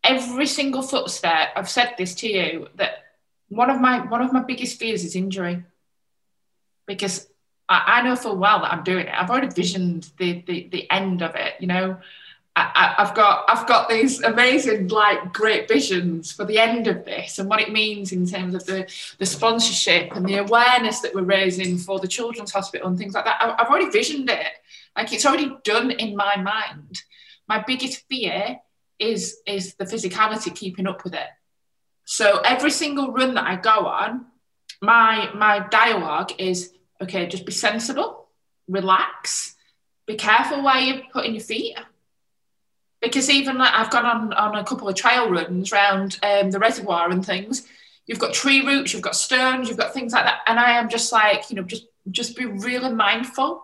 [0.04, 3.04] Every single footstep, I've said this to you, that
[3.50, 5.64] one of my one of my biggest fears is injury.
[6.86, 7.28] Because
[7.68, 9.14] I, I know full well that I'm doing it.
[9.14, 11.98] I've already visioned the the, the end of it, you know.
[12.56, 17.40] I, have got I've got these amazing like great visions for the end of this
[17.40, 21.22] and what it means in terms of the the sponsorship and the awareness that we're
[21.22, 23.42] raising for the children's hospital and things like that.
[23.42, 24.48] I, I've already visioned it
[24.96, 27.02] like it's already done in my mind.
[27.48, 28.60] My biggest fear
[29.00, 31.28] is is the physicality keeping up with it.
[32.06, 34.26] So every single run that I go on,
[34.82, 38.28] my my dialogue is okay, just be sensible,
[38.68, 39.56] relax,
[40.06, 41.78] be careful where you're putting your feet.
[43.02, 46.60] Because even like I've gone on, on a couple of trail runs around um, the
[46.60, 47.66] reservoir and things,
[48.06, 50.42] you've got tree roots, you've got stones, you've got things like that.
[50.48, 53.62] And I am just like, you know, just just be really mindful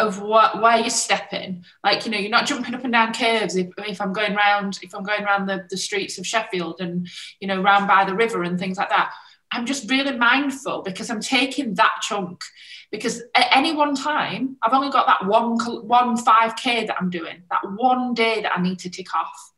[0.00, 1.64] of what where you're stepping.
[1.84, 4.78] Like, you know, you're not jumping up and down curves if, if I'm going around
[4.82, 7.08] if I'm going around the, the streets of Sheffield and,
[7.38, 9.12] you know, round by the river and things like that.
[9.52, 12.42] I'm just really mindful because I'm taking that chunk.
[12.90, 17.42] Because at any one time, I've only got that one one 5k that I'm doing,
[17.50, 19.52] that one day that I need to tick off.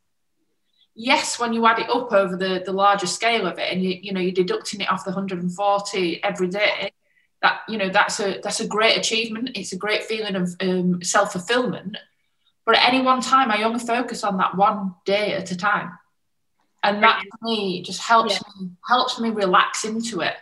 [0.95, 3.97] Yes, when you add it up over the, the larger scale of it and you,
[3.99, 6.91] you know, you're deducting it off the 140 every day,
[7.43, 9.51] that you know that's a that's a great achievement.
[9.53, 11.97] It's a great feeling of um, self-fulfillment.
[12.65, 15.91] But at any one time i only focus on that one day at a time.
[16.81, 18.39] And that for me just helps yeah.
[18.61, 20.35] me helps me relax into it.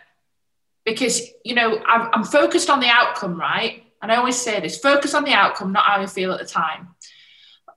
[0.84, 3.82] Because you know I'm, I'm focused on the outcome right?
[4.00, 6.46] And i always say this focus on the outcome not how you feel at the
[6.46, 6.91] time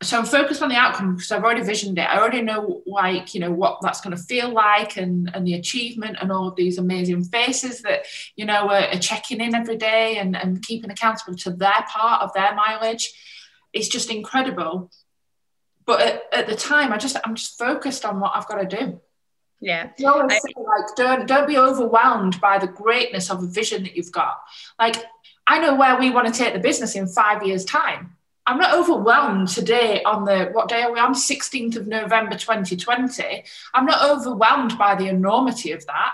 [0.02, 2.10] so I'm focused on the outcome because I've already visioned it.
[2.10, 5.54] I already know like, you know, what that's going to feel like and, and the
[5.54, 8.06] achievement and all of these amazing faces that,
[8.36, 12.22] you know, are, are checking in every day and, and keeping accountable to their part
[12.22, 13.14] of their mileage.
[13.74, 14.92] It's just incredible.
[15.86, 18.78] But at, at the time, I just, I'm just focused on what I've got to
[18.78, 19.02] do.
[19.62, 19.90] Yeah.
[20.30, 24.36] I like, don't, don't be overwhelmed by the greatness of a vision that you've got.
[24.80, 24.98] Like,
[25.48, 28.15] I know where we want to take the business in five years' time
[28.48, 31.14] I'm not overwhelmed today on the what day are we on?
[31.14, 33.44] 16th of November 2020.
[33.74, 36.14] I'm not overwhelmed by the enormity of that.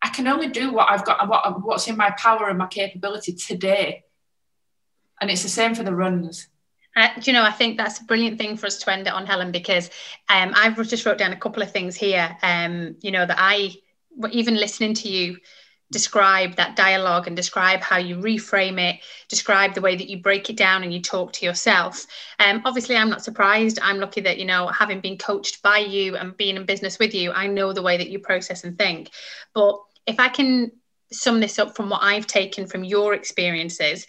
[0.00, 3.32] I can only do what I've got, what, what's in my power and my capability
[3.34, 4.04] today.
[5.20, 6.48] And it's the same for the runs.
[6.94, 9.26] Uh, you know, I think that's a brilliant thing for us to end it on,
[9.26, 9.90] Helen, because
[10.30, 13.74] um, I've just wrote down a couple of things here, um, you know, that I,
[14.30, 15.36] even listening to you
[15.92, 20.50] describe that dialogue and describe how you reframe it, describe the way that you break
[20.50, 22.06] it down and you talk to yourself.
[22.40, 23.78] Um, obviously, I'm not surprised.
[23.80, 27.14] I'm lucky that, you know, having been coached by you and being in business with
[27.14, 29.10] you, I know the way that you process and think.
[29.54, 30.72] But if I can
[31.12, 34.06] sum this up from what I've taken from your experiences,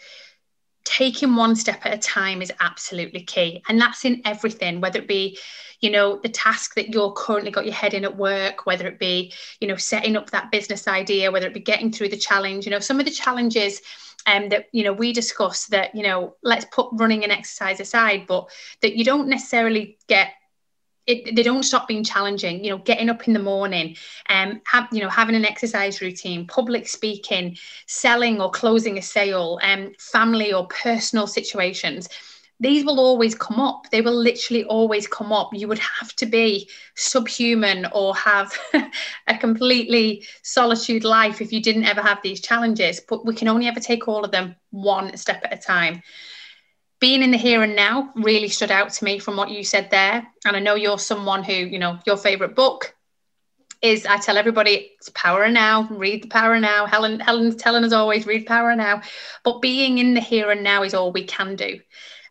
[0.88, 3.62] taking one step at a time is absolutely key.
[3.68, 5.38] And that's in everything, whether it be
[5.82, 8.98] you know the task that you're currently got your head in at work whether it
[8.98, 12.66] be you know setting up that business idea whether it be getting through the challenge
[12.66, 13.80] you know some of the challenges
[14.26, 18.26] um, that you know we discuss that you know let's put running and exercise aside
[18.28, 18.50] but
[18.82, 20.32] that you don't necessarily get
[21.08, 23.96] it, they don't stop being challenging you know getting up in the morning
[24.30, 29.92] um you know having an exercise routine public speaking selling or closing a sale um
[29.98, 32.10] family or personal situations
[32.60, 33.90] these will always come up.
[33.92, 35.50] They will literally always come up.
[35.54, 38.52] You would have to be subhuman or have
[39.28, 43.00] a completely solitude life if you didn't ever have these challenges.
[43.08, 46.02] But we can only ever take all of them one step at a time.
[47.00, 49.92] Being in the here and now really stood out to me from what you said
[49.92, 50.28] there.
[50.46, 52.96] And I know you're someone who, you know, your favorite book
[53.82, 56.88] is I tell everybody it's power now, read the power now.
[56.88, 59.02] Helen Helen's telling us always read power now.
[59.44, 61.80] But being in the here and now is all we can do.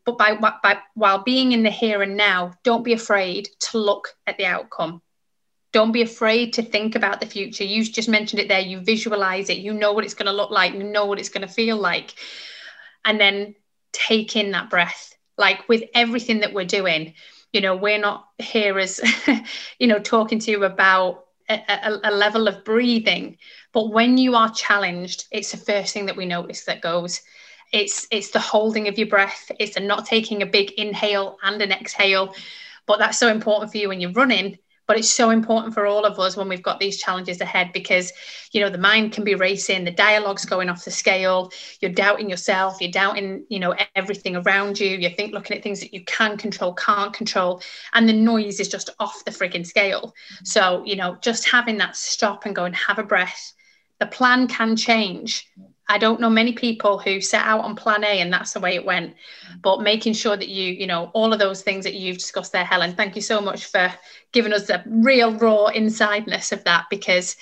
[0.04, 4.08] But by, by while being in the here and now don't be afraid to look
[4.26, 5.02] at the outcome.
[5.72, 7.64] Don't be afraid to think about the future.
[7.64, 8.60] You just mentioned it there.
[8.60, 9.58] You visualize it.
[9.58, 10.74] You know what it's going to look like.
[10.74, 12.14] You know what it's going to feel like.
[13.04, 13.56] And then
[13.96, 17.14] take in that breath like with everything that we're doing.
[17.52, 19.00] You know we're not here as
[19.78, 23.38] you know talking to you about a, a, a, level of breathing
[23.72, 27.22] but when you are challenged it's the first thing that we notice that goes.
[27.72, 29.50] It's it's the holding of your breath.
[29.58, 32.34] It's the not taking a big inhale and an exhale
[32.86, 36.04] but that's so important for you when you're running but it's so important for all
[36.04, 38.12] of us when we've got these challenges ahead because
[38.52, 42.30] you know the mind can be racing the dialogue's going off the scale you're doubting
[42.30, 46.04] yourself you're doubting you know everything around you you think looking at things that you
[46.04, 47.60] can control can't control
[47.92, 50.14] and the noise is just off the frigging scale.
[50.44, 53.52] So you know just having that stop and go and have a breath.
[53.98, 55.48] The plan can change
[55.88, 58.74] I don't know many people who set out on plan A and that's the way
[58.74, 59.14] it went.
[59.62, 62.64] But making sure that you, you know, all of those things that you've discussed there,
[62.64, 63.92] Helen, thank you so much for
[64.32, 67.36] giving us the real raw insideness of that because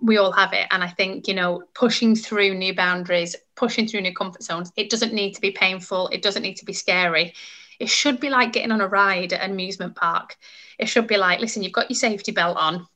[0.00, 0.66] we all have it.
[0.70, 4.88] And I think, you know, pushing through new boundaries, pushing through new comfort zones, it
[4.88, 7.34] doesn't need to be painful, it doesn't need to be scary.
[7.78, 10.36] It should be like getting on a ride at an amusement park.
[10.78, 12.86] It should be like, listen, you've got your safety belt on.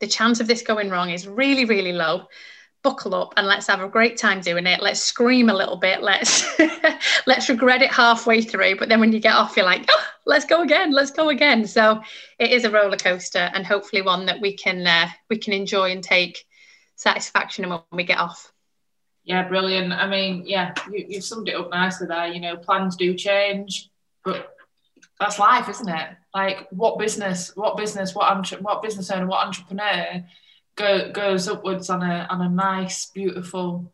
[0.00, 2.26] The chance of this going wrong is really, really low
[2.84, 4.82] buckle up and let's have a great time doing it.
[4.82, 6.02] Let's scream a little bit.
[6.02, 6.46] Let's
[7.26, 10.44] let's regret it halfway through but then when you get off you're like oh, let's
[10.44, 11.66] go again let's go again.
[11.66, 12.02] So
[12.38, 15.90] it is a roller coaster and hopefully one that we can uh, we can enjoy
[15.90, 16.44] and take
[16.94, 18.52] satisfaction in when we get off.
[19.24, 19.92] Yeah brilliant.
[19.92, 22.28] I mean yeah you, you summed it up nicely there.
[22.28, 23.88] You know plans do change
[24.24, 24.54] but
[25.18, 26.08] that's life isn't it?
[26.34, 30.22] Like what business what business what entre- what business owner what entrepreneur
[30.76, 33.92] go, goes upwards on a on a nice, beautiful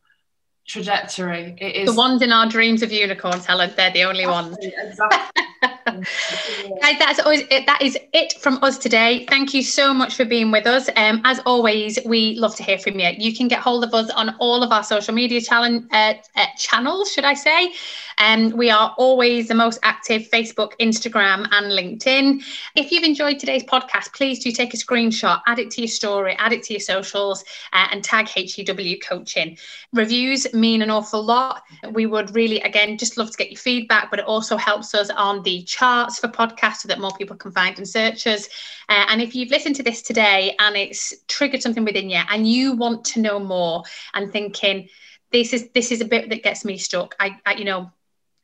[0.67, 1.57] trajectory.
[1.59, 3.73] It is the ones in our dreams of unicorns, Helen.
[3.77, 4.57] They're the only ones.
[4.61, 5.45] Exactly.
[5.87, 7.67] Guys, that's always it.
[7.67, 9.27] That is it from us today.
[9.29, 10.89] Thank you so much for being with us.
[10.97, 13.11] Um, as always, we love to hear from you.
[13.19, 16.47] You can get hold of us on all of our social media challenge, uh, uh,
[16.57, 17.73] channels, should I say?
[18.21, 22.45] Um, we are always the most active Facebook, Instagram, and LinkedIn.
[22.77, 26.37] If you've enjoyed today's podcast, please do take a screenshot, add it to your story,
[26.39, 27.43] add it to your socials,
[27.73, 29.57] uh, and tag HEW Coaching.
[29.95, 31.63] Reviews mean an awful lot.
[31.93, 35.09] We would really, again, just love to get your feedback, but it also helps us
[35.09, 38.49] on the charts for podcasts so that more people can find and search us.
[38.91, 42.47] Uh, and if you've listened to this today and it's triggered something within you and
[42.47, 44.91] you want to know more and thinking,
[45.33, 47.15] this is this is a bit that gets me stuck.
[47.21, 47.93] I, I you know,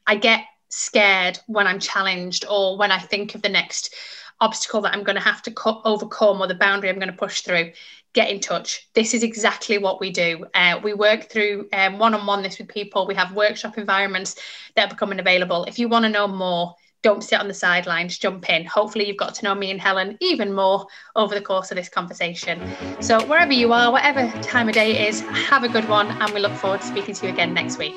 [0.07, 3.95] I get scared when I'm challenged or when I think of the next
[4.41, 7.17] obstacle that I'm going to have to co- overcome or the boundary I'm going to
[7.17, 7.73] push through,
[8.13, 8.89] get in touch.
[8.95, 10.47] This is exactly what we do.
[10.55, 13.07] Uh, we work through one on one this with people.
[13.07, 14.37] We have workshop environments
[14.75, 15.65] that are becoming available.
[15.65, 18.65] If you want to know more, don't sit on the sidelines, jump in.
[18.65, 21.89] Hopefully, you've got to know me and Helen even more over the course of this
[21.89, 22.61] conversation.
[23.01, 26.33] So, wherever you are, whatever time of day it is, have a good one, and
[26.33, 27.95] we look forward to speaking to you again next week.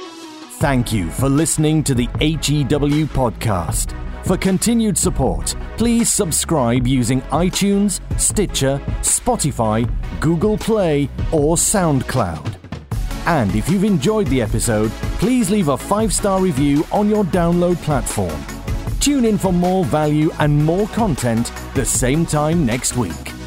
[0.60, 3.96] Thank you for listening to the HEW podcast.
[4.26, 9.90] For continued support, please subscribe using iTunes, Stitcher, Spotify,
[10.20, 12.58] Google Play, or SoundCloud.
[13.26, 17.78] And if you've enjoyed the episode, please leave a five star review on your download
[17.78, 18.38] platform.
[19.00, 23.39] Tune in for more value and more content the same time next week.